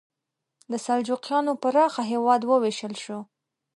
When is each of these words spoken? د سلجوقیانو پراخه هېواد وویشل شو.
د 0.71 0.73
سلجوقیانو 0.85 1.51
پراخه 1.61 2.03
هېواد 2.11 2.41
وویشل 2.45 2.93
شو. 3.03 3.19